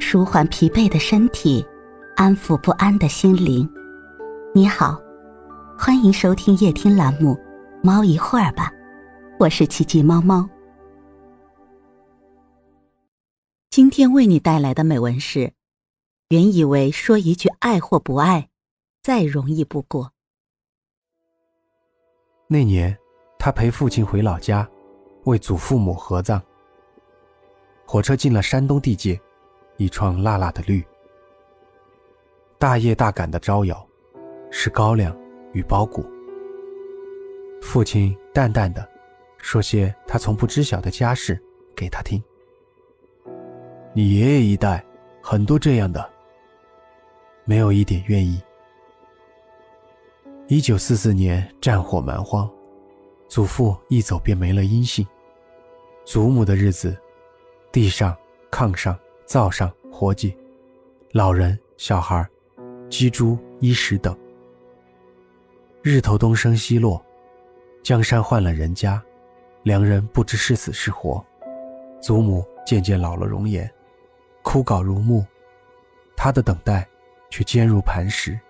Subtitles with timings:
[0.00, 1.64] 舒缓疲惫的身体，
[2.16, 3.68] 安抚不安的心灵。
[4.54, 5.00] 你好，
[5.78, 7.34] 欢迎收听夜听栏目
[7.82, 8.70] 《猫一会儿吧》，
[9.38, 10.48] 我是奇迹猫猫。
[13.70, 15.52] 今天为你带来的美文是：
[16.30, 18.48] 原以为说一句爱或不爱，
[19.02, 20.12] 再容易不过。
[22.48, 22.96] 那年，
[23.38, 24.68] 他陪父亲回老家，
[25.24, 26.42] 为祖父母合葬。
[27.86, 29.20] 火车进了山东地界，
[29.78, 30.84] 一窗辣辣的绿。
[32.58, 33.88] 大业大赶的招摇，
[34.50, 35.16] 是高粱
[35.52, 36.04] 与包谷。
[37.62, 38.86] 父亲淡淡的
[39.38, 41.40] 说些他从不知晓的家事
[41.76, 42.22] 给他听。
[43.94, 44.84] 你爷爷一代
[45.22, 46.10] 很多这样的，
[47.44, 48.42] 没有一点愿意。
[50.48, 52.50] 一九四四年战火蛮荒，
[53.28, 55.06] 祖父一走便没了音信，
[56.04, 56.96] 祖母的日子。
[57.70, 58.16] 地上、
[58.50, 60.34] 炕上、灶上活计，
[61.12, 62.26] 老人、小孩、
[62.88, 64.16] 鸡猪衣食等。
[65.82, 67.04] 日头东升西落，
[67.82, 69.02] 江山换了人家，
[69.64, 71.22] 两人不知是死是活。
[72.00, 73.70] 祖母渐渐老了容颜，
[74.42, 75.22] 枯槁如木，
[76.16, 76.88] 他的等待
[77.28, 78.40] 却坚如磐石。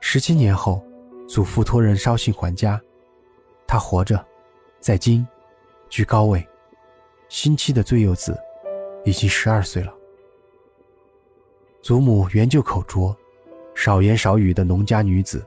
[0.00, 0.82] 十七年后，
[1.28, 2.80] 祖父托人捎信还家，
[3.66, 4.24] 他活着，
[4.80, 5.26] 在京，
[5.90, 6.42] 居高位。
[7.28, 8.38] 新妻的最幼子，
[9.04, 9.94] 已经十二岁了。
[11.80, 13.16] 祖母原就口拙，
[13.74, 15.44] 少言少语的农家女子，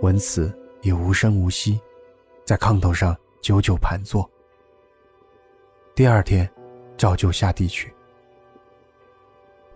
[0.00, 1.80] 闻此也无声无息，
[2.44, 4.28] 在炕头上久久盘坐。
[5.94, 6.48] 第二天，
[6.96, 7.92] 照旧下地去。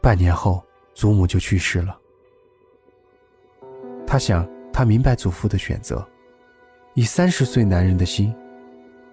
[0.01, 1.99] 半年后，祖母就去世了。
[4.07, 6.07] 他想，他明白祖父的选择，
[6.95, 8.35] 以三十岁男人的心，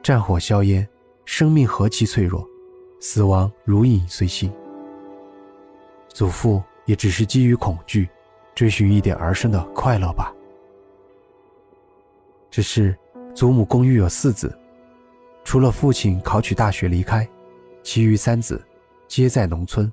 [0.02, 0.88] 战火硝烟。
[1.26, 2.49] 生命何其脆弱，
[3.00, 4.52] 死亡如影随形。
[6.10, 8.10] 祖父也只是基于恐惧，
[8.56, 10.34] 追寻一点儿生的快乐吧。
[12.52, 12.98] 只是
[13.34, 14.58] 祖母公寓有四子，
[15.44, 17.28] 除了父亲考取大学离开，
[17.84, 18.62] 其余三子
[19.08, 19.92] 皆在农村。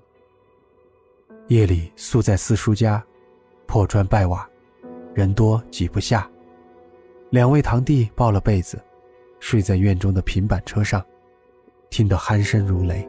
[1.49, 3.05] 夜里宿在四叔家，
[3.67, 4.49] 破砖败瓦，
[5.15, 6.29] 人多挤不下。
[7.31, 8.83] 两位堂弟抱了被子，
[9.39, 11.05] 睡在院中的平板车上。
[11.91, 13.09] 听得鼾声如雷，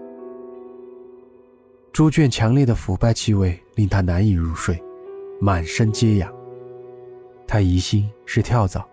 [1.91, 4.81] 猪圈强烈的腐败气味令他难以入睡，
[5.41, 6.33] 满身皆痒。
[7.45, 8.87] 他疑心是跳蚤，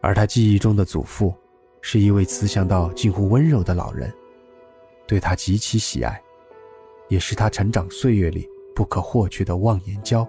[0.00, 1.34] 而他记忆中的祖父，
[1.80, 4.12] 是一位慈祥到近乎温柔的老人，
[5.06, 6.22] 对他极其喜爱，
[7.08, 10.26] 也是他成长岁月里不可或缺的忘年交。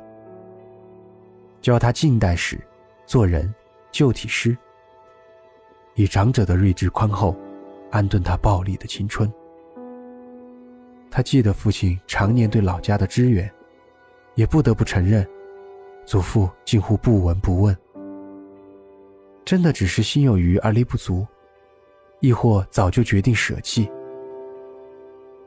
[1.61, 2.59] 教他近代史、
[3.05, 3.53] 做人、
[3.91, 4.57] 旧体诗，
[5.93, 7.35] 以长者的睿智宽厚。
[7.91, 9.31] 安顿他暴力的青春。
[11.09, 13.49] 他记得父亲常年对老家的支援，
[14.35, 15.25] 也不得不承认，
[16.05, 17.77] 祖父近乎不闻不问。
[19.45, 21.25] 真的只是心有余而力不足，
[22.19, 23.89] 亦或早就决定舍弃？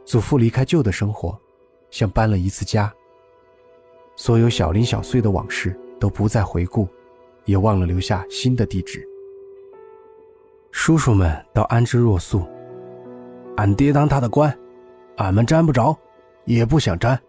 [0.04, 1.38] 祖父离开旧的生活，
[1.90, 2.90] 像搬了一次家。
[4.16, 6.88] 所有小零小碎的往事都不再回顾，
[7.44, 9.06] 也忘了留下新的地址。
[10.70, 12.46] 叔叔们倒安之若素。
[13.56, 14.56] 俺爹当他的官，
[15.16, 15.96] 俺们沾不着，
[16.44, 17.20] 也不想沾。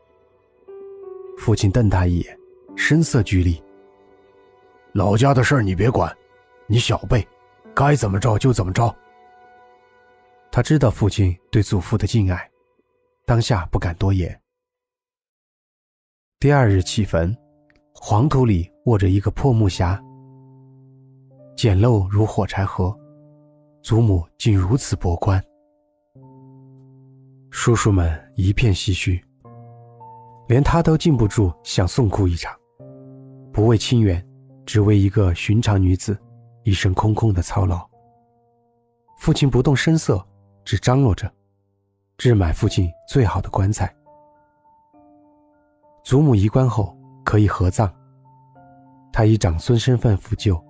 [1.38, 2.40] 父亲瞪他一眼，
[2.76, 3.62] 声色俱厉。
[4.94, 6.16] 老家的事你别管，
[6.68, 7.26] 你小辈，
[7.74, 8.94] 该怎么着就怎么着。
[10.52, 12.50] 他知道父亲对祖父的敬爱，
[13.26, 14.40] 当下不敢多言。
[16.40, 17.36] 第二日起坟，
[17.94, 20.00] 黄土里卧着一个破木匣，
[21.56, 22.96] 简陋如火柴盒。
[23.82, 25.42] 祖母竟如此薄官，
[27.50, 29.24] 叔叔们一片唏嘘，
[30.48, 32.54] 连他都禁不住想痛哭一场。
[33.54, 34.24] 不为亲缘，
[34.66, 36.18] 只为一个寻常女子，
[36.64, 37.90] 一生空空的操劳。
[39.18, 40.24] 父亲不动声色，
[40.66, 41.32] 只张罗着，
[42.18, 43.94] 置买父亲最好的棺材。
[46.04, 47.90] 祖母移棺后可以合葬，
[49.12, 50.62] 他以长孙身份扶柩，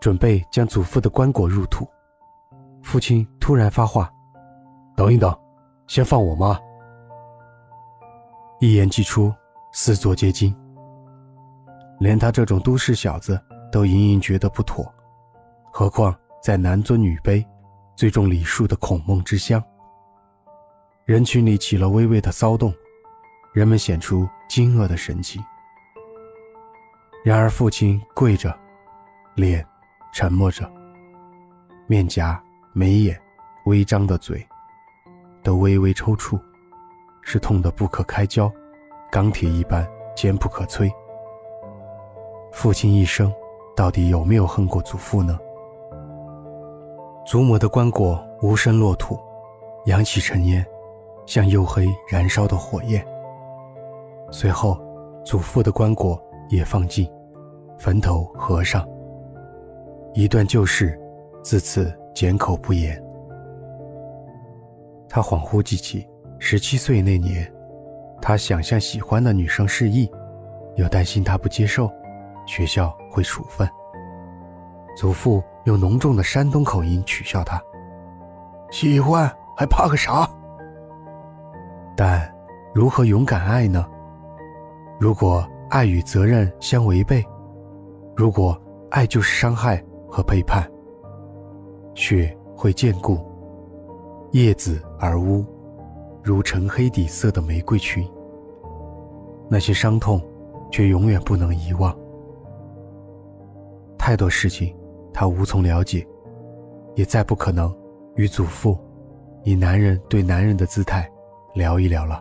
[0.00, 1.86] 准备将祖父的棺椁入土。
[2.94, 4.08] 父亲突然发话
[4.94, 5.36] ：“等一等，
[5.88, 6.56] 先放我妈。”
[8.62, 9.34] 一言既出，
[9.72, 10.54] 四座皆惊。
[11.98, 13.36] 连他这种都市小子
[13.72, 14.86] 都隐隐觉得不妥，
[15.72, 17.44] 何况在男尊女卑、
[17.96, 19.60] 最重礼数的孔孟之乡。
[21.04, 22.72] 人群里起了微微的骚动，
[23.52, 25.42] 人们显出惊愕的神情。
[27.24, 28.56] 然而父亲跪着，
[29.34, 29.66] 脸
[30.12, 30.72] 沉默着，
[31.88, 32.40] 面颊。
[32.76, 33.16] 眉眼，
[33.66, 34.44] 微张的嘴，
[35.44, 36.36] 都微微抽搐，
[37.22, 38.50] 是痛得不可开交，
[39.12, 40.90] 钢铁一般坚不可摧。
[42.52, 43.32] 父亲一生
[43.76, 45.38] 到底有没有恨过祖父呢？
[47.24, 49.16] 祖母的棺椁无声落土，
[49.86, 50.66] 扬起尘烟，
[51.26, 53.06] 像黝黑燃烧的火焰。
[54.32, 54.76] 随后，
[55.24, 57.08] 祖父的棺椁也放进，
[57.78, 58.84] 坟头合上。
[60.12, 61.00] 一段旧事，
[61.40, 63.02] 自此缄口不言。
[65.08, 66.08] 他恍惚记起，
[66.38, 67.52] 十七岁那年，
[68.20, 70.10] 他想向喜欢的女生示意，
[70.76, 71.90] 又担心她不接受，
[72.46, 73.68] 学校会处分。
[74.96, 77.60] 祖父用浓重的山东口音取笑他
[78.70, 80.28] ：“喜欢还怕个啥？”
[81.96, 82.32] 但
[82.72, 83.84] 如何勇敢爱呢？
[85.00, 87.24] 如果爱与责任相违背，
[88.16, 90.68] 如果爱就是伤害和背叛，
[91.94, 93.18] 雪会坚固，
[94.32, 95.44] 叶子而污，
[96.22, 98.08] 如沉黑底色的玫瑰裙。
[99.48, 100.20] 那些伤痛，
[100.70, 101.96] 却永远不能遗忘。
[103.98, 104.74] 太多事情。
[105.16, 106.04] 他无从了解，
[106.96, 107.72] 也再不可能
[108.16, 108.76] 与祖父
[109.44, 111.08] 以男人对男人的姿态
[111.54, 112.20] 聊一聊了。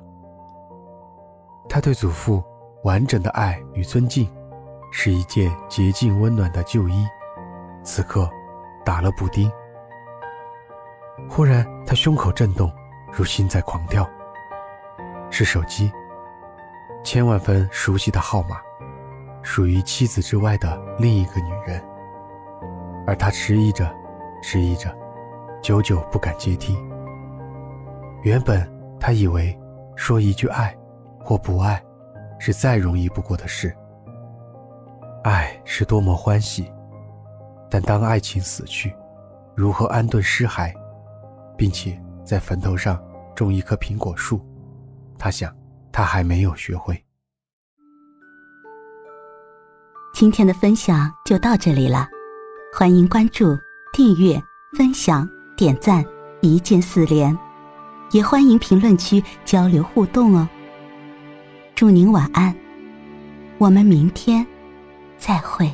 [1.67, 2.43] 他对祖父
[2.83, 4.29] 完整的爱与尊敬，
[4.91, 7.03] 是一件洁净温暖的旧衣，
[7.83, 8.29] 此刻
[8.85, 9.51] 打了补丁。
[11.29, 12.71] 忽然，他胸口震动，
[13.11, 14.07] 如心在狂跳。
[15.29, 15.91] 是手机，
[17.03, 18.57] 千万分熟悉的号码，
[19.41, 21.83] 属于妻子之外的另一个女人。
[23.07, 23.91] 而他迟疑着，
[24.43, 24.95] 迟疑着，
[25.61, 26.77] 久久不敢接听。
[28.21, 29.59] 原本他以为
[29.95, 30.75] 说一句爱
[31.19, 31.83] 或不爱，
[32.39, 33.75] 是再容易不过的事。
[35.23, 36.71] 爱是多么欢喜，
[37.69, 38.95] 但当爱情死去，
[39.55, 40.73] 如何安顿尸骸，
[41.57, 43.01] 并且在坟头上
[43.35, 44.41] 种一棵苹果树？
[45.17, 45.55] 他想，
[45.91, 47.01] 他还没有学会。
[50.13, 52.07] 今天的分享就到这里了。
[52.77, 53.57] 欢迎关注、
[53.91, 54.41] 订阅、
[54.77, 56.03] 分享、点赞，
[56.41, 57.37] 一键四连，
[58.11, 60.47] 也欢迎评论区交流互动哦。
[61.75, 62.55] 祝您晚安，
[63.57, 64.45] 我们明天
[65.17, 65.71] 再会。